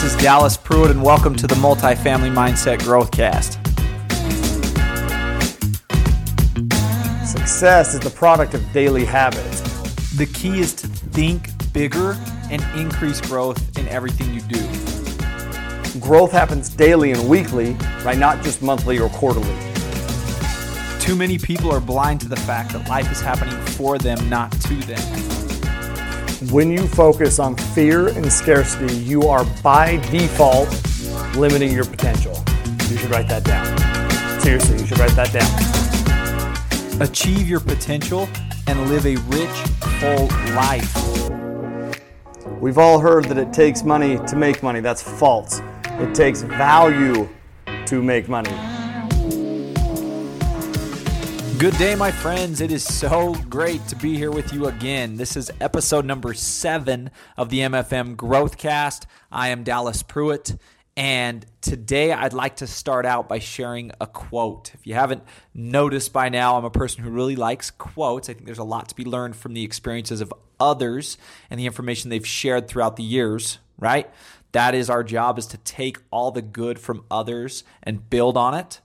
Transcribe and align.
This 0.00 0.14
is 0.14 0.22
Dallas 0.22 0.56
Pruitt, 0.56 0.92
and 0.92 1.02
welcome 1.02 1.34
to 1.34 1.48
the 1.48 1.56
Multifamily 1.56 2.32
Mindset 2.32 2.78
Growthcast. 2.78 3.54
Success 7.26 7.94
is 7.94 8.00
the 8.00 8.10
product 8.10 8.54
of 8.54 8.62
daily 8.72 9.04
habits. 9.04 9.60
The 10.16 10.26
key 10.26 10.60
is 10.60 10.72
to 10.74 10.86
think 10.86 11.50
bigger 11.72 12.16
and 12.48 12.62
increase 12.80 13.20
growth 13.20 13.76
in 13.76 13.88
everything 13.88 14.32
you 14.32 14.40
do. 14.42 15.98
Growth 15.98 16.30
happens 16.30 16.68
daily 16.68 17.10
and 17.10 17.28
weekly, 17.28 17.72
right? 18.04 18.18
Not 18.18 18.44
just 18.44 18.62
monthly 18.62 19.00
or 19.00 19.08
quarterly. 19.08 19.58
Too 21.00 21.16
many 21.16 21.38
people 21.38 21.72
are 21.72 21.80
blind 21.80 22.20
to 22.20 22.28
the 22.28 22.36
fact 22.36 22.70
that 22.70 22.88
life 22.88 23.10
is 23.10 23.20
happening 23.20 23.60
for 23.72 23.98
them, 23.98 24.30
not 24.30 24.52
to 24.52 24.74
them. 24.76 25.37
When 26.52 26.70
you 26.70 26.86
focus 26.86 27.40
on 27.40 27.56
fear 27.56 28.10
and 28.10 28.32
scarcity, 28.32 28.94
you 28.94 29.22
are 29.22 29.44
by 29.60 29.96
default 30.12 30.68
limiting 31.36 31.72
your 31.72 31.84
potential. 31.84 32.32
You 32.88 32.96
should 32.96 33.10
write 33.10 33.28
that 33.28 33.42
down. 33.42 34.40
Seriously, 34.40 34.78
you 34.78 34.86
should 34.86 35.00
write 35.00 35.16
that 35.16 35.32
down. 35.32 37.02
Achieve 37.02 37.48
your 37.48 37.58
potential 37.58 38.28
and 38.68 38.88
live 38.88 39.04
a 39.04 39.16
rich, 39.16 39.50
full 39.98 40.28
life. 40.54 40.94
We've 42.60 42.78
all 42.78 43.00
heard 43.00 43.24
that 43.24 43.36
it 43.36 43.52
takes 43.52 43.82
money 43.82 44.18
to 44.28 44.36
make 44.36 44.62
money. 44.62 44.78
That's 44.78 45.02
false. 45.02 45.60
It 45.86 46.14
takes 46.14 46.42
value 46.42 47.28
to 47.86 48.00
make 48.00 48.28
money. 48.28 48.77
Good 51.58 51.76
day, 51.76 51.96
my 51.96 52.12
friends. 52.12 52.60
It 52.60 52.70
is 52.70 52.84
so 52.84 53.34
great 53.50 53.84
to 53.88 53.96
be 53.96 54.16
here 54.16 54.30
with 54.30 54.52
you 54.52 54.68
again. 54.68 55.16
This 55.16 55.36
is 55.36 55.50
episode 55.60 56.04
number 56.04 56.32
seven 56.32 57.10
of 57.36 57.48
the 57.48 57.58
MFM 57.58 58.14
Growthcast. 58.14 59.06
I 59.32 59.48
am 59.48 59.64
Dallas 59.64 60.04
Pruitt, 60.04 60.56
and 60.96 61.44
today 61.60 62.12
I'd 62.12 62.32
like 62.32 62.56
to 62.56 62.68
start 62.68 63.04
out 63.06 63.28
by 63.28 63.40
sharing 63.40 63.90
a 64.00 64.06
quote. 64.06 64.72
If 64.72 64.86
you 64.86 64.94
haven't 64.94 65.24
noticed 65.52 66.12
by 66.12 66.28
now, 66.28 66.56
I'm 66.56 66.64
a 66.64 66.70
person 66.70 67.02
who 67.02 67.10
really 67.10 67.34
likes 67.34 67.72
quotes. 67.72 68.30
I 68.30 68.34
think 68.34 68.46
there's 68.46 68.58
a 68.58 68.64
lot 68.64 68.88
to 68.90 68.94
be 68.94 69.04
learned 69.04 69.34
from 69.34 69.54
the 69.54 69.64
experiences 69.64 70.20
of 70.20 70.32
others 70.60 71.18
and 71.50 71.58
the 71.58 71.66
information 71.66 72.08
they've 72.08 72.24
shared 72.24 72.68
throughout 72.68 72.94
the 72.94 73.02
years, 73.02 73.58
right? 73.80 74.08
That 74.52 74.76
is 74.76 74.88
our 74.88 75.02
job 75.02 75.40
is 75.40 75.46
to 75.46 75.58
take 75.58 75.98
all 76.12 76.30
the 76.30 76.40
good 76.40 76.78
from 76.78 77.04
others 77.10 77.64
and 77.82 78.08
build 78.08 78.36
on 78.36 78.54
it. 78.54 78.80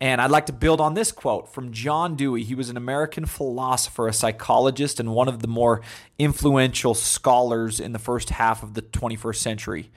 And 0.00 0.20
I'd 0.20 0.30
like 0.30 0.46
to 0.46 0.52
build 0.54 0.80
on 0.80 0.94
this 0.94 1.12
quote 1.12 1.52
from 1.52 1.72
John 1.72 2.16
Dewey. 2.16 2.42
He 2.42 2.54
was 2.54 2.70
an 2.70 2.78
American 2.78 3.26
philosopher, 3.26 4.08
a 4.08 4.14
psychologist, 4.14 4.98
and 4.98 5.14
one 5.14 5.28
of 5.28 5.42
the 5.42 5.48
more 5.48 5.82
influential 6.18 6.94
scholars 6.94 7.78
in 7.78 7.92
the 7.92 7.98
first 7.98 8.30
half 8.30 8.62
of 8.62 8.72
the 8.72 8.80
21st 8.80 9.36
century. 9.36 9.90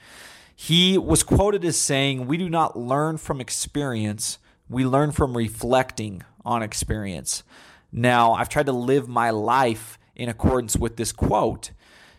He 0.54 0.98
was 0.98 1.22
quoted 1.22 1.64
as 1.64 1.78
saying, 1.78 2.26
We 2.26 2.36
do 2.36 2.50
not 2.50 2.78
learn 2.78 3.16
from 3.16 3.40
experience, 3.40 4.38
we 4.68 4.84
learn 4.84 5.10
from 5.10 5.36
reflecting 5.36 6.22
on 6.44 6.62
experience. 6.62 7.42
Now, 7.90 8.34
I've 8.34 8.50
tried 8.50 8.66
to 8.66 8.72
live 8.72 9.08
my 9.08 9.30
life 9.30 9.98
in 10.14 10.28
accordance 10.28 10.76
with 10.76 10.96
this 10.96 11.12
quote. 11.12 11.70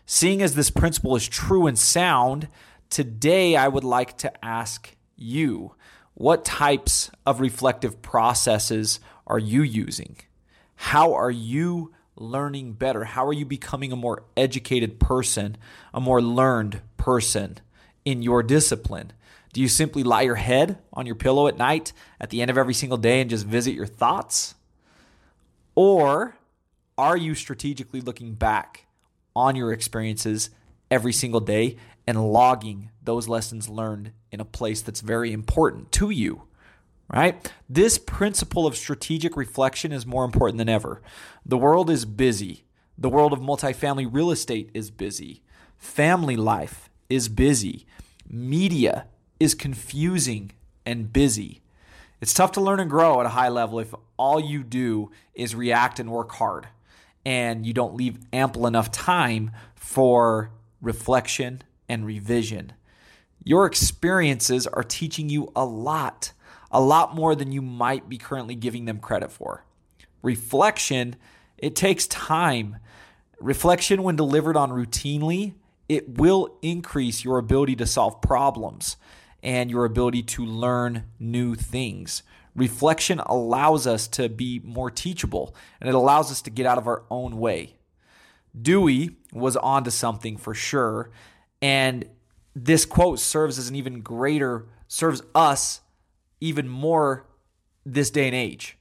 Seeing 0.06 0.42
as 0.42 0.54
this 0.54 0.70
principle 0.70 1.14
is 1.14 1.28
true 1.28 1.66
and 1.66 1.78
sound, 1.78 2.48
today 2.90 3.56
I 3.56 3.68
would 3.68 3.84
like 3.84 4.16
to 4.18 4.44
ask 4.44 4.96
you 5.16 5.74
what 6.16 6.46
types 6.46 7.10
of 7.26 7.40
reflective 7.40 8.00
processes 8.00 9.00
are 9.26 9.38
you 9.38 9.60
using? 9.60 10.16
How 10.74 11.12
are 11.12 11.30
you 11.30 11.92
learning 12.16 12.72
better? 12.72 13.04
How 13.04 13.26
are 13.26 13.34
you 13.34 13.44
becoming 13.44 13.92
a 13.92 13.96
more 13.96 14.24
educated 14.34 14.98
person, 14.98 15.58
a 15.92 16.00
more 16.00 16.22
learned 16.22 16.80
person 16.96 17.58
in 18.06 18.22
your 18.22 18.42
discipline? 18.42 19.12
Do 19.52 19.60
you 19.60 19.68
simply 19.68 20.02
lie 20.02 20.22
your 20.22 20.36
head 20.36 20.78
on 20.90 21.04
your 21.04 21.16
pillow 21.16 21.48
at 21.48 21.58
night 21.58 21.92
at 22.18 22.30
the 22.30 22.40
end 22.40 22.50
of 22.50 22.56
every 22.56 22.74
single 22.74 22.98
day 22.98 23.20
and 23.20 23.28
just 23.28 23.44
visit 23.44 23.74
your 23.74 23.86
thoughts? 23.86 24.54
Or 25.74 26.34
are 26.96 27.18
you 27.18 27.34
strategically 27.34 28.00
looking 28.00 28.32
back 28.32 28.86
on 29.34 29.54
your 29.54 29.70
experiences 29.70 30.48
every 30.90 31.12
single 31.12 31.40
day 31.40 31.76
and 32.06 32.32
logging 32.32 32.90
those 33.02 33.28
lessons 33.28 33.68
learned 33.68 34.12
in 34.30 34.40
a 34.40 34.44
place 34.44 34.80
that's 34.80 35.00
very 35.00 35.32
important 35.32 35.90
to 35.92 36.10
you, 36.10 36.42
right? 37.12 37.52
This 37.68 37.98
principle 37.98 38.66
of 38.66 38.76
strategic 38.76 39.36
reflection 39.36 39.92
is 39.92 40.06
more 40.06 40.24
important 40.24 40.58
than 40.58 40.68
ever. 40.68 41.02
The 41.44 41.58
world 41.58 41.90
is 41.90 42.04
busy. 42.04 42.64
The 42.98 43.08
world 43.08 43.32
of 43.32 43.40
multifamily 43.40 44.08
real 44.10 44.30
estate 44.30 44.70
is 44.72 44.90
busy. 44.90 45.42
Family 45.76 46.36
life 46.36 46.88
is 47.08 47.28
busy. 47.28 47.86
Media 48.28 49.06
is 49.38 49.54
confusing 49.54 50.52
and 50.84 51.12
busy. 51.12 51.60
It's 52.20 52.32
tough 52.32 52.52
to 52.52 52.60
learn 52.60 52.80
and 52.80 52.88
grow 52.88 53.20
at 53.20 53.26
a 53.26 53.30
high 53.30 53.50
level 53.50 53.78
if 53.78 53.94
all 54.16 54.40
you 54.40 54.62
do 54.62 55.10
is 55.34 55.54
react 55.54 56.00
and 56.00 56.10
work 56.10 56.32
hard 56.32 56.68
and 57.26 57.66
you 57.66 57.72
don't 57.72 57.94
leave 57.94 58.18
ample 58.32 58.66
enough 58.66 58.90
time 58.90 59.50
for 59.74 60.50
reflection 60.80 61.60
and 61.88 62.06
revision. 62.06 62.72
Your 63.44 63.66
experiences 63.66 64.66
are 64.66 64.82
teaching 64.82 65.28
you 65.28 65.52
a 65.54 65.64
lot, 65.64 66.32
a 66.70 66.80
lot 66.80 67.14
more 67.14 67.34
than 67.34 67.52
you 67.52 67.62
might 67.62 68.08
be 68.08 68.18
currently 68.18 68.54
giving 68.54 68.84
them 68.84 68.98
credit 68.98 69.30
for. 69.30 69.64
Reflection, 70.22 71.16
it 71.56 71.76
takes 71.76 72.06
time. 72.06 72.78
Reflection, 73.38 74.02
when 74.02 74.16
delivered 74.16 74.56
on 74.56 74.70
routinely, 74.70 75.54
it 75.88 76.18
will 76.18 76.58
increase 76.62 77.24
your 77.24 77.38
ability 77.38 77.76
to 77.76 77.86
solve 77.86 78.20
problems 78.20 78.96
and 79.42 79.70
your 79.70 79.84
ability 79.84 80.22
to 80.22 80.44
learn 80.44 81.04
new 81.20 81.54
things. 81.54 82.22
Reflection 82.56 83.20
allows 83.20 83.86
us 83.86 84.08
to 84.08 84.28
be 84.28 84.60
more 84.64 84.90
teachable 84.90 85.54
and 85.80 85.88
it 85.88 85.94
allows 85.94 86.32
us 86.32 86.42
to 86.42 86.50
get 86.50 86.66
out 86.66 86.78
of 86.78 86.88
our 86.88 87.04
own 87.10 87.38
way. 87.38 87.76
Dewey 88.60 89.16
was 89.32 89.56
onto 89.56 89.90
something 89.90 90.36
for 90.36 90.54
sure. 90.54 91.10
And 91.66 92.04
this 92.54 92.84
quote 92.84 93.18
serves 93.18 93.58
as 93.58 93.68
an 93.68 93.74
even 93.74 94.00
greater, 94.00 94.66
serves 94.86 95.20
us 95.34 95.80
even 96.40 96.68
more 96.68 97.26
this 97.84 98.08
day 98.08 98.26
and 98.26 98.36
age. 98.36 98.78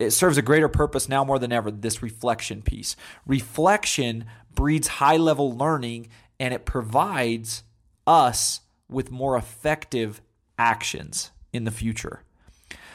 It 0.00 0.10
serves 0.10 0.36
a 0.36 0.42
greater 0.42 0.68
purpose 0.68 1.08
now 1.08 1.24
more 1.24 1.38
than 1.38 1.52
ever, 1.52 1.70
this 1.70 2.02
reflection 2.02 2.60
piece. 2.60 2.96
Reflection 3.24 4.24
breeds 4.52 4.88
high 4.88 5.16
level 5.16 5.56
learning 5.56 6.08
and 6.40 6.52
it 6.52 6.64
provides 6.64 7.62
us 8.04 8.62
with 8.88 9.12
more 9.12 9.36
effective 9.36 10.20
actions 10.58 11.30
in 11.52 11.62
the 11.62 11.70
future. 11.70 12.24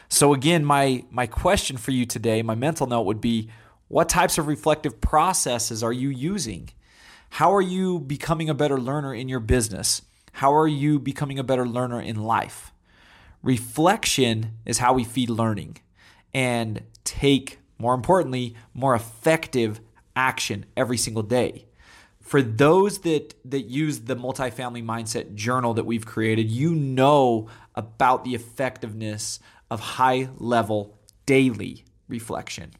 So 0.09 0.33
again, 0.33 0.65
my 0.65 1.05
my 1.11 1.27
question 1.27 1.77
for 1.77 1.91
you 1.91 2.05
today, 2.05 2.41
my 2.41 2.55
mental 2.55 2.87
note 2.87 3.03
would 3.03 3.21
be 3.21 3.49
what 3.87 4.09
types 4.09 4.37
of 4.37 4.47
reflective 4.47 4.99
processes 4.99 5.81
are 5.81 5.93
you 5.93 6.09
using? 6.09 6.71
How 7.29 7.53
are 7.53 7.61
you 7.61 7.99
becoming 7.99 8.49
a 8.49 8.53
better 8.53 8.77
learner 8.77 9.13
in 9.13 9.29
your 9.29 9.39
business? 9.39 10.01
How 10.33 10.53
are 10.53 10.67
you 10.67 10.99
becoming 10.99 11.39
a 11.39 11.43
better 11.43 11.67
learner 11.67 12.01
in 12.01 12.15
life? 12.15 12.73
Reflection 13.41 14.57
is 14.65 14.79
how 14.79 14.93
we 14.93 15.03
feed 15.03 15.29
learning 15.29 15.77
and 16.33 16.83
take, 17.03 17.59
more 17.77 17.93
importantly, 17.93 18.55
more 18.73 18.95
effective 18.95 19.79
action 20.15 20.65
every 20.75 20.97
single 20.97 21.23
day. 21.23 21.65
For 22.19 22.41
those 22.41 22.99
that 22.99 23.33
that 23.45 23.61
use 23.61 24.01
the 24.01 24.15
multifamily 24.15 24.83
mindset 24.83 25.33
journal 25.33 25.73
that 25.73 25.85
we've 25.85 26.05
created, 26.05 26.51
you 26.51 26.75
know 26.75 27.47
about 27.75 28.23
the 28.23 28.35
effectiveness 28.35 29.39
of 29.71 29.79
high 29.79 30.29
level 30.37 30.99
daily 31.25 31.85
reflection. 32.07 32.71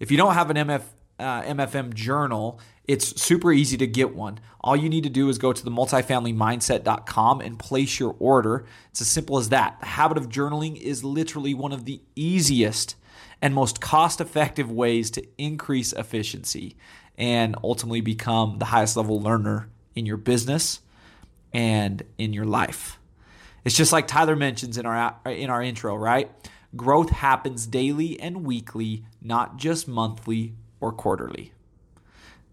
If 0.00 0.10
you 0.10 0.16
don't 0.16 0.34
have 0.34 0.50
an 0.50 0.56
MF, 0.56 0.82
uh, 1.18 1.42
MFM 1.42 1.94
journal, 1.94 2.60
it's 2.86 3.20
super 3.20 3.52
easy 3.52 3.76
to 3.78 3.86
get 3.86 4.14
one. 4.14 4.40
All 4.60 4.76
you 4.76 4.88
need 4.88 5.04
to 5.04 5.10
do 5.10 5.28
is 5.28 5.38
go 5.38 5.52
to 5.52 5.64
the 5.64 5.70
multifamilymindset.com 5.70 7.40
and 7.40 7.58
place 7.58 7.98
your 7.98 8.14
order. 8.18 8.66
It's 8.90 9.00
as 9.00 9.08
simple 9.08 9.38
as 9.38 9.48
that. 9.50 9.80
The 9.80 9.86
habit 9.86 10.18
of 10.18 10.28
journaling 10.28 10.76
is 10.80 11.04
literally 11.04 11.54
one 11.54 11.72
of 11.72 11.84
the 11.84 12.00
easiest 12.14 12.96
and 13.40 13.54
most 13.54 13.80
cost 13.80 14.20
effective 14.20 14.70
ways 14.70 15.10
to 15.12 15.26
increase 15.38 15.92
efficiency 15.92 16.76
and 17.16 17.56
ultimately 17.62 18.00
become 18.00 18.58
the 18.58 18.66
highest 18.66 18.96
level 18.96 19.20
learner 19.20 19.68
in 19.94 20.06
your 20.06 20.16
business 20.16 20.80
and 21.52 22.02
in 22.18 22.32
your 22.32 22.44
life. 22.44 22.98
It's 23.64 23.76
just 23.76 23.92
like 23.92 24.06
Tyler 24.06 24.36
mentions 24.36 24.76
in 24.76 24.84
our 24.84 25.16
in 25.24 25.48
our 25.48 25.62
intro, 25.62 25.96
right? 25.96 26.30
Growth 26.76 27.10
happens 27.10 27.66
daily 27.66 28.18
and 28.20 28.44
weekly, 28.44 29.04
not 29.22 29.56
just 29.56 29.86
monthly 29.86 30.54
or 30.84 30.92
quarterly. 30.92 31.52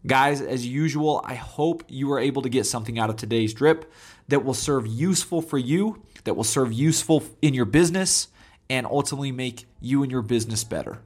Guys, 0.08 0.42
as 0.42 0.66
usual, 0.66 1.22
I 1.26 1.36
hope 1.36 1.84
you 1.90 2.08
were 2.08 2.18
able 2.18 2.42
to 2.44 2.50
get 2.50 2.66
something 2.66 2.98
out 2.98 3.10
of 3.10 3.18
today's 3.18 3.54
drip 3.54 3.92
that 4.30 4.46
will 4.46 4.54
serve 4.54 4.88
useful 4.88 5.42
for 5.42 5.58
you, 5.58 6.02
that 6.24 6.36
will 6.36 6.46
serve 6.46 6.72
useful 6.72 7.24
in 7.42 7.54
your 7.54 7.66
business, 7.66 8.30
and 8.70 8.88
ultimately 8.88 9.34
make 9.34 9.66
you 9.82 10.02
and 10.02 10.12
your 10.12 10.22
business 10.22 10.64
better. 10.64 11.00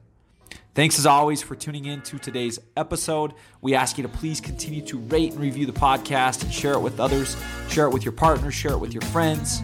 Thanks 0.76 0.98
as 1.00 1.06
always 1.06 1.42
for 1.42 1.56
tuning 1.56 1.86
in 1.86 2.00
to 2.02 2.18
today's 2.18 2.60
episode. 2.76 3.34
We 3.60 3.74
ask 3.74 3.98
you 3.98 4.02
to 4.02 4.08
please 4.08 4.40
continue 4.40 4.82
to 4.82 4.98
rate 4.98 5.32
and 5.32 5.40
review 5.40 5.66
the 5.66 5.72
podcast 5.72 6.44
and 6.44 6.52
share 6.52 6.74
it 6.74 6.80
with 6.80 7.00
others, 7.00 7.36
share 7.68 7.86
it 7.86 7.90
with 7.92 8.04
your 8.04 8.12
partners, 8.12 8.54
share 8.54 8.72
it 8.72 8.78
with 8.78 8.94
your 8.94 9.02
friends. 9.02 9.62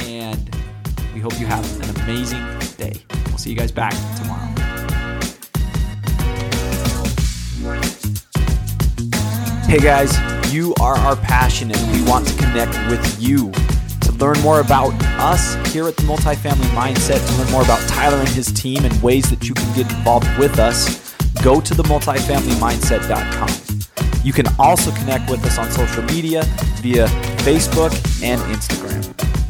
And 0.00 0.54
we 1.12 1.20
hope 1.20 1.38
you 1.40 1.46
have 1.46 1.64
an 1.82 2.02
amazing 2.02 2.44
day. 2.76 3.02
We'll 3.26 3.38
see 3.38 3.50
you 3.50 3.56
guys 3.56 3.72
back 3.72 3.94
tomorrow. 4.16 4.53
Hey 9.74 9.80
guys, 9.80 10.14
you 10.54 10.72
are 10.80 10.94
our 10.98 11.16
passion 11.16 11.72
and 11.74 11.92
we 11.92 12.00
want 12.08 12.28
to 12.28 12.36
connect 12.36 12.78
with 12.88 13.20
you. 13.20 13.50
To 14.02 14.12
learn 14.12 14.40
more 14.40 14.60
about 14.60 14.92
us 15.18 15.54
here 15.72 15.88
at 15.88 15.96
the 15.96 16.04
Multifamily 16.04 16.70
Mindset, 16.76 17.26
to 17.26 17.42
learn 17.42 17.50
more 17.50 17.62
about 17.62 17.80
Tyler 17.88 18.18
and 18.18 18.28
his 18.28 18.52
team 18.52 18.84
and 18.84 19.02
ways 19.02 19.28
that 19.30 19.48
you 19.48 19.52
can 19.52 19.74
get 19.74 19.90
involved 19.90 20.28
with 20.38 20.60
us, 20.60 21.12
go 21.42 21.60
to 21.60 21.74
the 21.74 21.82
multifamilymindset.com. 21.82 24.20
You 24.22 24.32
can 24.32 24.46
also 24.60 24.92
connect 24.92 25.28
with 25.28 25.44
us 25.44 25.58
on 25.58 25.68
social 25.72 26.04
media 26.04 26.44
via 26.80 27.08
Facebook 27.38 27.92
and 28.22 28.40
Instagram. 28.54 29.43